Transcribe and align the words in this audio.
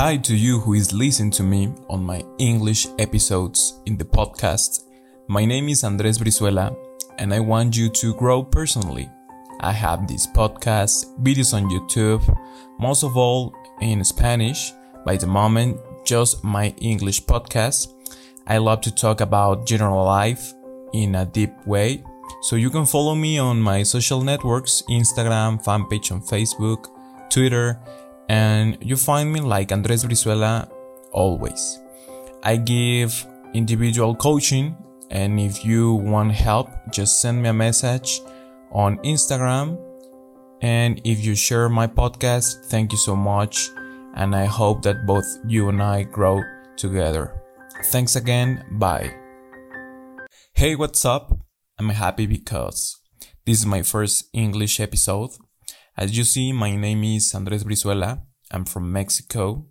Hi 0.00 0.16
to 0.16 0.34
you 0.34 0.60
who 0.60 0.72
is 0.72 0.94
listening 0.94 1.30
to 1.32 1.42
me 1.42 1.74
on 1.90 2.02
my 2.02 2.24
English 2.38 2.86
episodes 2.98 3.82
in 3.84 3.98
the 3.98 4.04
podcast. 4.06 4.84
My 5.28 5.44
name 5.44 5.68
is 5.68 5.84
Andres 5.84 6.16
Brizuela 6.16 6.74
and 7.18 7.34
I 7.34 7.40
want 7.40 7.76
you 7.76 7.90
to 7.90 8.14
grow 8.14 8.42
personally. 8.42 9.10
I 9.60 9.72
have 9.72 10.08
these 10.08 10.26
podcasts, 10.26 11.04
videos 11.22 11.52
on 11.52 11.68
YouTube, 11.68 12.24
most 12.78 13.02
of 13.02 13.18
all 13.18 13.54
in 13.82 14.02
Spanish, 14.02 14.72
by 15.04 15.18
the 15.18 15.26
moment, 15.26 15.78
just 16.06 16.42
my 16.42 16.72
English 16.80 17.24
podcast. 17.24 17.92
I 18.46 18.56
love 18.56 18.80
to 18.80 18.94
talk 18.94 19.20
about 19.20 19.66
general 19.66 20.06
life 20.06 20.54
in 20.94 21.14
a 21.14 21.26
deep 21.26 21.52
way. 21.66 22.02
So 22.40 22.56
you 22.56 22.70
can 22.70 22.86
follow 22.86 23.14
me 23.14 23.36
on 23.36 23.60
my 23.60 23.82
social 23.82 24.22
networks, 24.22 24.82
Instagram, 24.88 25.62
fanpage 25.62 26.10
on 26.10 26.22
Facebook, 26.22 26.86
Twitter, 27.28 27.78
and 28.30 28.78
you 28.80 28.94
find 28.94 29.32
me 29.32 29.40
like 29.40 29.72
Andres 29.72 30.04
Brizuela 30.04 30.70
always. 31.10 31.80
I 32.44 32.56
give 32.58 33.26
individual 33.54 34.14
coaching 34.14 34.76
and 35.10 35.40
if 35.40 35.64
you 35.64 35.94
want 35.94 36.30
help, 36.30 36.70
just 36.92 37.20
send 37.20 37.42
me 37.42 37.48
a 37.48 37.52
message 37.52 38.20
on 38.70 38.98
Instagram. 38.98 39.76
And 40.62 41.00
if 41.02 41.24
you 41.24 41.34
share 41.34 41.68
my 41.68 41.88
podcast, 41.88 42.66
thank 42.66 42.92
you 42.92 42.98
so 42.98 43.16
much. 43.16 43.68
And 44.14 44.36
I 44.36 44.44
hope 44.44 44.82
that 44.82 45.06
both 45.06 45.26
you 45.48 45.68
and 45.68 45.82
I 45.82 46.04
grow 46.04 46.40
together. 46.76 47.42
Thanks 47.86 48.14
again. 48.14 48.64
Bye. 48.78 49.10
Hey, 50.52 50.76
what's 50.76 51.04
up? 51.04 51.36
I'm 51.80 51.88
happy 51.88 52.26
because 52.26 53.00
this 53.44 53.58
is 53.58 53.66
my 53.66 53.82
first 53.82 54.28
English 54.32 54.78
episode 54.78 55.32
as 56.00 56.16
you 56.16 56.24
see, 56.24 56.50
my 56.50 56.74
name 56.76 57.04
is 57.04 57.34
Andres 57.34 57.62
Brizuela. 57.62 58.22
I'm 58.50 58.64
from 58.64 58.92
Mexico 58.92 59.66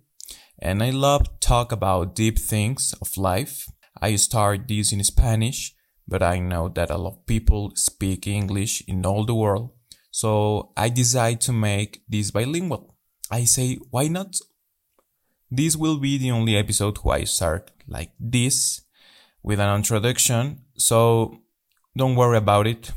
and 0.58 0.82
I 0.82 0.90
love 0.90 1.40
talk 1.40 1.72
about 1.72 2.14
deep 2.14 2.38
things 2.38 2.94
of 3.00 3.16
life. 3.16 3.66
I 4.00 4.16
start 4.16 4.68
this 4.68 4.92
in 4.92 5.02
Spanish, 5.04 5.74
but 6.06 6.22
I 6.22 6.38
know 6.38 6.68
that 6.68 6.90
a 6.90 6.98
lot 6.98 7.12
of 7.14 7.26
people 7.26 7.72
speak 7.74 8.26
English 8.26 8.82
in 8.86 9.04
all 9.06 9.24
the 9.24 9.34
world. 9.34 9.70
So 10.10 10.72
I 10.76 10.88
decide 10.88 11.40
to 11.42 11.52
make 11.52 12.02
this 12.08 12.30
bilingual. 12.30 12.94
I 13.30 13.44
say, 13.44 13.78
why 13.90 14.08
not? 14.08 14.36
This 15.50 15.76
will 15.76 15.98
be 15.98 16.18
the 16.18 16.30
only 16.30 16.56
episode 16.56 16.98
where 16.98 17.18
I 17.18 17.24
start 17.24 17.70
like 17.86 18.12
this 18.18 18.82
with 19.42 19.60
an 19.60 19.74
introduction. 19.76 20.62
So 20.76 21.42
don't 21.96 22.16
worry 22.16 22.36
about 22.36 22.66
it. 22.66 22.92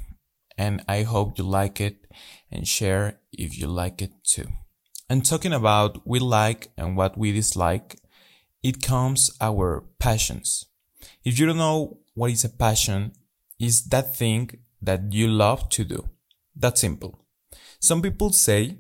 And 0.58 0.84
I 0.88 1.04
hope 1.04 1.38
you 1.38 1.44
like 1.44 1.82
it 1.82 2.06
and 2.52 2.68
share 2.68 3.20
if 3.32 3.58
you 3.58 3.68
like 3.68 4.02
it 4.02 4.12
too. 4.24 4.48
And 5.14 5.24
talking 5.24 5.54
about 5.54 6.08
we 6.08 6.18
like 6.18 6.72
and 6.76 6.98
what 6.98 7.16
we 7.16 7.32
dislike, 7.32 8.00
it 8.64 8.82
comes 8.82 9.30
our 9.40 9.84
passions. 10.00 10.66
If 11.24 11.38
you 11.38 11.46
don't 11.46 11.58
know 11.58 12.00
what 12.16 12.32
is 12.32 12.44
a 12.44 12.50
passion, 12.50 13.12
is 13.60 13.84
that 13.90 14.16
thing 14.16 14.50
that 14.82 15.14
you 15.14 15.28
love 15.28 15.70
to 15.70 15.84
do. 15.84 16.10
That 16.56 16.80
simple. 16.80 17.28
Some 17.80 18.02
people 18.02 18.32
say 18.32 18.80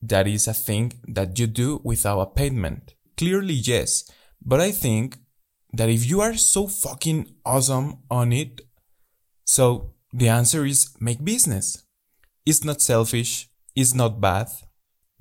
that 0.00 0.26
is 0.26 0.48
a 0.48 0.54
thing 0.54 0.94
that 1.06 1.38
you 1.38 1.46
do 1.46 1.82
without 1.84 2.22
a 2.22 2.26
payment. 2.30 2.94
Clearly, 3.18 3.52
yes. 3.52 4.10
But 4.40 4.60
I 4.60 4.70
think 4.70 5.18
that 5.74 5.90
if 5.90 6.08
you 6.08 6.22
are 6.22 6.34
so 6.34 6.66
fucking 6.66 7.26
awesome 7.44 7.98
on 8.10 8.32
it, 8.32 8.62
so 9.44 9.92
the 10.14 10.30
answer 10.30 10.64
is 10.64 10.96
make 10.98 11.22
business. 11.22 11.84
It's 12.46 12.64
not 12.64 12.80
selfish. 12.80 13.50
It's 13.76 13.92
not 13.92 14.18
bad. 14.18 14.48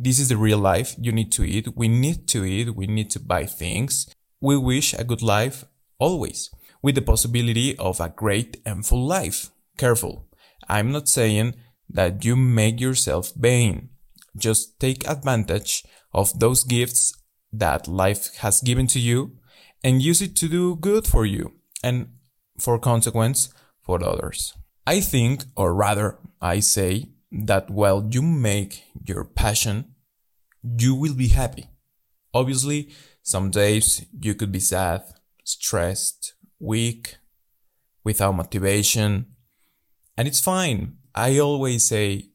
This 0.04 0.18
is 0.18 0.30
the 0.30 0.38
real 0.38 0.58
life. 0.58 0.96
You 1.00 1.12
need 1.12 1.32
to 1.34 1.44
eat. 1.44 1.68
We 1.76 1.88
need 1.88 2.28
to 2.30 2.44
eat. 2.44 2.76
We 2.76 2.88
need 2.88 3.12
to 3.12 3.20
buy 3.20 3.46
things. 3.46 4.12
We 4.42 4.58
wish 4.58 4.96
a 4.96 5.04
good 5.04 5.22
life 5.22 5.64
always 6.00 6.50
with 6.82 6.96
the 6.96 7.04
possibility 7.04 7.78
of 7.78 8.00
a 8.00 8.10
great 8.10 8.58
and 8.66 8.84
full 8.84 9.06
life. 9.06 9.52
Careful. 9.78 10.28
I'm 10.68 10.92
not 10.92 11.08
saying 11.08 11.54
that 11.88 12.26
you 12.26 12.36
make 12.36 12.82
yourself 12.82 13.32
vain. 13.36 13.90
Just 14.36 14.80
take 14.80 15.08
advantage 15.08 15.84
of 16.16 16.40
those 16.40 16.64
gifts 16.64 17.14
that 17.54 17.88
life 17.88 18.36
has 18.38 18.60
given 18.62 18.88
to 18.88 19.00
you 19.00 19.38
and 19.84 20.02
use 20.02 20.20
it 20.20 20.36
to 20.38 20.48
do 20.48 20.78
good 20.78 21.06
for 21.06 21.28
you 21.28 21.54
and 21.84 22.08
for 22.58 22.80
consequence 22.80 23.54
for 23.84 24.04
others. 24.04 24.56
I 24.88 25.00
think, 25.00 25.44
or 25.56 25.76
rather, 25.76 26.18
I 26.42 26.60
say 26.60 27.10
that 27.32 27.70
while 27.70 28.10
you 28.10 28.24
make 28.24 28.84
your 29.06 29.24
passion, 29.24 29.91
you 30.64 30.96
will 30.96 31.14
be 31.14 31.30
happy. 31.30 31.68
Obviously, 32.34 32.90
some 33.24 33.50
days 33.50 34.06
you 34.20 34.36
could 34.36 34.52
be 34.52 34.60
sad, 34.60 35.04
stressed, 35.44 36.34
weak, 36.60 37.18
without 38.04 38.36
motivation, 38.36 39.28
and 40.18 40.28
it's 40.28 40.40
fine. 40.40 40.98
I 41.14 41.40
always 41.40 41.88
say, 41.88 42.30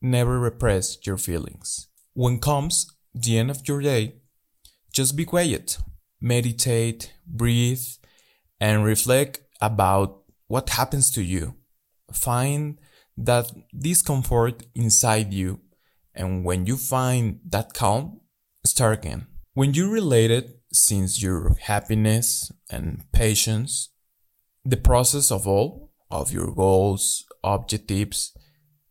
never 0.00 0.38
repress 0.38 0.98
your 1.06 1.16
feelings. 1.16 1.88
When 2.14 2.38
comes 2.38 2.94
the 3.14 3.38
end 3.38 3.50
of 3.50 3.66
your 3.66 3.80
day, 3.80 4.16
just 4.92 5.16
be 5.16 5.24
quiet, 5.24 5.78
meditate, 6.20 7.12
breathe, 7.26 7.86
and 8.60 8.84
reflect 8.84 9.40
about 9.60 10.22
what 10.46 10.70
happens 10.70 11.10
to 11.12 11.22
you 11.22 11.54
find 12.12 12.78
that 13.16 13.50
discomfort 13.76 14.62
inside 14.74 15.32
you. 15.32 15.60
And 16.14 16.44
when 16.44 16.66
you 16.66 16.76
find 16.76 17.40
that 17.48 17.72
calm, 17.72 18.20
start 18.64 18.98
again. 18.98 19.26
When 19.54 19.74
you 19.74 19.90
relate 19.90 20.30
it, 20.30 20.60
since 20.72 21.20
your 21.22 21.56
happiness 21.60 22.52
and 22.70 23.04
patience, 23.12 23.90
the 24.64 24.76
process 24.76 25.30
of 25.30 25.46
all 25.46 25.90
of 26.10 26.32
your 26.32 26.52
goals, 26.54 27.24
objectives, 27.42 28.36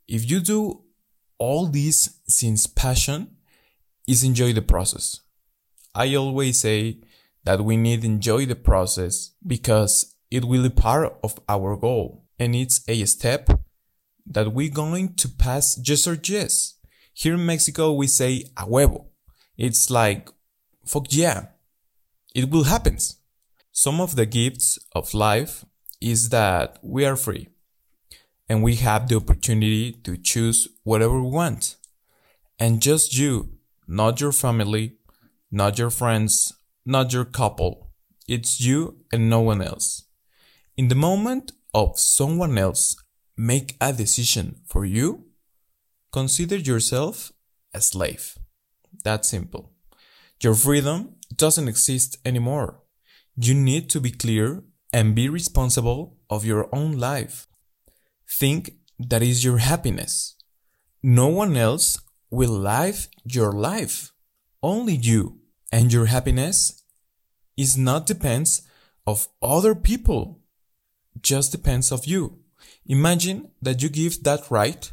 if 0.08 0.30
you 0.30 0.40
do 0.40 0.84
all 1.38 1.68
this 1.68 2.20
since 2.28 2.68
passion, 2.68 3.36
is 4.08 4.24
enjoy 4.24 4.54
the 4.54 4.62
process. 4.62 5.22
I 5.94 6.16
always 6.16 6.60
say 6.60 7.00
that 7.44 7.64
we 7.64 7.78
need 7.78 8.04
enjoy 8.04 8.46
the 8.46 8.56
process 8.56 9.32
because 9.46 10.16
it 10.32 10.46
will 10.46 10.64
be 10.64 10.70
part 10.70 11.18
of 11.24 11.40
our 11.48 11.76
goal 11.76 12.26
and 12.38 12.56
it's 12.56 12.82
a 12.88 13.06
step 13.06 13.50
that 14.26 14.54
we're 14.54 14.70
going 14.70 15.16
to 15.16 15.28
pass 15.28 15.76
just 15.76 16.08
or 16.08 16.18
yes. 16.24 16.76
Here 17.14 17.34
in 17.34 17.46
Mexico, 17.46 17.94
we 17.94 18.08
say 18.08 18.46
a 18.58 18.66
huevo. 18.66 19.06
It's 19.58 19.90
like, 19.90 20.30
fuck 20.86 21.08
yeah, 21.10 21.48
it 22.34 22.50
will 22.50 22.64
happen. 22.64 22.98
Some 23.72 24.00
of 24.02 24.16
the 24.16 24.26
gifts 24.26 24.80
of 24.94 25.14
life 25.14 25.66
is 26.02 26.30
that 26.30 26.80
we 26.82 27.06
are 27.06 27.16
free 27.16 27.50
and 28.48 28.64
we 28.64 28.76
have 28.76 29.08
the 29.08 29.16
opportunity 29.16 29.92
to 29.92 30.18
choose 30.18 30.68
whatever 30.84 31.22
we 31.22 31.30
want. 31.30 31.76
And 32.58 32.82
just 32.82 33.18
you, 33.18 33.58
not 33.88 34.20
your 34.20 34.32
family, 34.32 34.98
not 35.52 35.78
your 35.78 35.90
friends, 35.90 36.54
not 36.86 37.14
your 37.14 37.26
couple. 37.26 37.92
It's 38.28 38.60
you 38.60 38.98
and 39.12 39.30
no 39.30 39.40
one 39.40 39.62
else. 39.62 40.04
In 40.76 40.88
the 40.88 40.96
moment 40.96 41.52
of 41.74 42.00
someone 42.00 42.58
else 42.58 42.96
make 43.38 43.76
a 43.80 43.94
decision 43.94 44.62
for 44.68 44.86
you, 44.86 45.26
consider 46.12 46.58
yourself 46.58 47.32
a 47.74 47.82
slave. 47.82 48.38
That's 49.04 49.30
simple. 49.30 49.72
Your 50.42 50.56
freedom 50.56 51.16
doesn't 51.36 51.68
exist 51.68 52.18
anymore. 52.26 52.82
You 53.36 53.54
need 53.54 53.90
to 53.92 54.00
be 54.00 54.12
clear 54.12 54.64
and 54.92 55.16
be 55.16 55.30
responsible 55.30 56.18
of 56.30 56.46
your 56.46 56.74
own 56.74 56.98
life. 56.98 57.48
Think 58.30 58.72
that 58.98 59.22
is 59.22 59.44
your 59.44 59.58
happiness. 59.58 60.36
No 61.02 61.28
one 61.28 61.56
else 61.56 62.00
will 62.30 62.52
live 62.52 63.08
your 63.24 63.52
life. 63.52 64.12
Only 64.62 64.96
you 64.96 65.40
and 65.72 65.94
your 65.94 66.06
happiness 66.06 66.84
is 67.56 67.78
not 67.78 68.06
depends 68.06 68.64
of 69.06 69.28
other 69.42 69.76
people 69.76 70.40
just 71.22 71.52
depends 71.52 71.92
of 71.92 72.06
you. 72.06 72.40
Imagine 72.86 73.52
that 73.62 73.82
you 73.82 73.90
give 73.90 74.24
that 74.24 74.50
right 74.50 74.92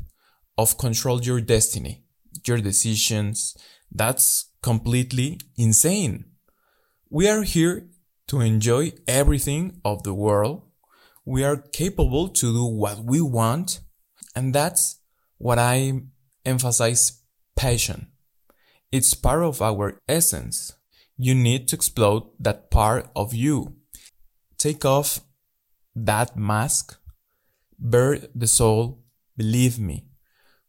of 0.58 0.78
control 0.78 1.22
your 1.22 1.40
destiny, 1.40 2.04
your 2.46 2.58
decisions. 2.58 3.56
That's 3.90 4.50
completely 4.62 5.40
insane. 5.56 6.24
We 7.10 7.28
are 7.28 7.42
here 7.42 7.88
to 8.28 8.40
enjoy 8.40 8.92
everything 9.06 9.80
of 9.84 10.02
the 10.02 10.14
world. 10.14 10.62
We 11.24 11.44
are 11.44 11.56
capable 11.56 12.28
to 12.28 12.52
do 12.52 12.64
what 12.64 13.04
we 13.04 13.20
want. 13.20 13.80
And 14.34 14.54
that's 14.54 15.00
what 15.38 15.58
I 15.58 16.02
emphasize 16.44 17.22
passion. 17.54 18.08
It's 18.92 19.14
part 19.14 19.42
of 19.42 19.62
our 19.62 20.00
essence. 20.08 20.72
You 21.16 21.34
need 21.34 21.68
to 21.68 21.76
explode 21.76 22.24
that 22.38 22.70
part 22.70 23.08
of 23.16 23.34
you. 23.34 23.76
Take 24.58 24.84
off 24.84 25.20
that 25.94 26.36
mask, 26.36 26.98
bare 27.78 28.18
the 28.34 28.46
soul, 28.46 29.02
believe 29.36 29.78
me. 29.78 30.04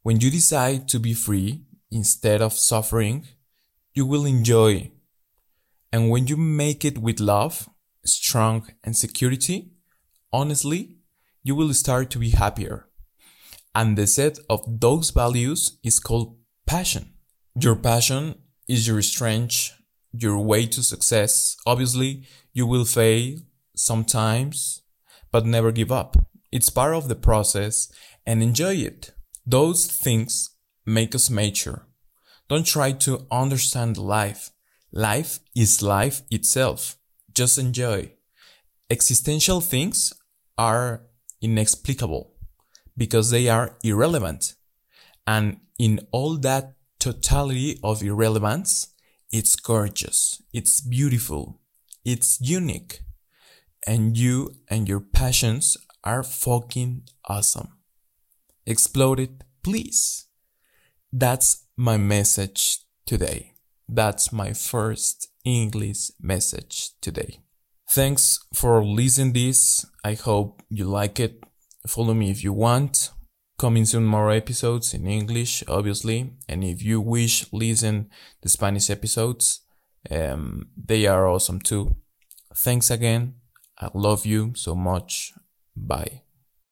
When 0.08 0.22
you 0.22 0.32
decide 0.32 0.88
to 0.88 1.02
be 1.02 1.14
free 1.14 1.66
instead 1.92 2.42
of 2.42 2.54
suffering, 2.54 3.28
you 3.94 4.06
will 4.06 4.26
enjoy 4.26 4.92
And 5.92 6.10
when 6.10 6.28
you 6.28 6.38
make 6.38 6.86
it 6.86 6.98
with 6.98 7.20
love, 7.20 7.68
strong, 8.06 8.70
and 8.86 8.96
security, 8.96 9.74
honestly, 10.32 10.96
you 11.44 11.56
will 11.56 11.74
start 11.74 12.10
to 12.12 12.20
be 12.20 12.30
happier. 12.30 12.88
And 13.76 13.98
the 13.98 14.08
set 14.08 14.40
of 14.50 14.80
those 14.80 15.10
values 15.10 15.78
is 15.84 16.00
called 16.00 16.38
passion. 16.66 17.12
Your 17.60 17.76
passion 17.76 18.36
is 18.66 18.88
your 18.88 19.02
strength, 19.02 19.74
your 20.14 20.40
way 20.40 20.68
to 20.68 20.84
success. 20.84 21.58
Obviously, 21.66 22.24
you 22.54 22.66
will 22.66 22.86
fail 22.86 23.40
sometimes, 23.76 24.84
but 25.34 25.46
never 25.46 25.74
give 25.74 25.92
up. 25.92 26.16
It's 26.50 26.70
part 26.70 26.94
of 26.96 27.10
the 27.10 27.22
process 27.30 27.92
and 28.26 28.42
enjoy 28.42 28.76
it. 28.76 29.12
Those 29.50 29.88
things 29.88 30.50
make 30.86 31.16
us 31.16 31.30
mature. 31.30 31.88
Don't 32.50 32.66
try 32.66 32.92
to 32.92 33.26
understand 33.32 33.98
life. 33.98 34.52
Life 34.92 35.40
is 35.56 35.82
life 35.82 36.24
itself. 36.30 36.98
Just 37.34 37.58
enjoy. 37.58 38.12
Existential 38.90 39.62
things 39.62 40.12
are 40.58 41.04
inexplicable 41.42 42.34
because 42.98 43.32
they 43.32 43.48
are 43.48 43.78
irrelevant. 43.86 44.56
And 45.26 45.62
in 45.80 46.06
all 46.12 46.36
that 46.40 46.74
totality 47.00 47.80
of 47.82 48.04
irrelevance, 48.04 48.88
it's 49.32 49.56
gorgeous. 49.56 50.42
It's 50.52 50.82
beautiful. 50.82 51.62
It's 52.04 52.42
unique. 52.42 53.00
And 53.86 54.18
you 54.18 54.56
and 54.70 54.90
your 54.90 55.00
passions 55.00 55.78
are 56.04 56.24
fucking 56.24 57.04
awesome. 57.26 57.77
Explode 58.68 59.22
it, 59.22 59.44
please. 59.64 60.28
That's 61.12 61.64
my 61.78 61.96
message 61.96 62.80
today. 63.06 63.54
That's 63.88 64.34
my 64.34 64.52
first 64.52 65.30
English 65.46 66.12
message 66.22 66.90
today. 67.00 67.40
Thanks 67.90 68.40
for 68.54 68.84
listening 68.84 69.32
this. 69.32 69.86
I 70.04 70.16
hope 70.16 70.62
you 70.70 70.84
like 70.84 71.18
it. 71.22 71.42
Follow 71.88 72.14
me 72.14 72.30
if 72.30 72.44
you 72.44 72.52
want. 72.52 73.12
Coming 73.58 73.86
soon 73.86 74.06
more 74.06 74.32
episodes 74.32 74.94
in 74.94 75.08
English, 75.08 75.64
obviously. 75.70 76.34
And 76.50 76.64
if 76.64 76.84
you 76.84 77.00
wish 77.00 77.46
listen 77.54 78.10
the 78.42 78.50
Spanish 78.50 78.90
episodes, 78.90 79.62
um, 80.12 80.68
they 80.76 81.08
are 81.08 81.26
awesome 81.26 81.62
too. 81.62 81.96
Thanks 82.54 82.92
again. 82.92 83.36
I 83.80 83.90
love 83.94 84.26
you 84.26 84.52
so 84.56 84.76
much. 84.76 85.34
Bye. 85.74 86.27